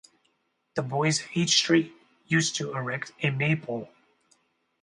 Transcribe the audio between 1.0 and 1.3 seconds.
of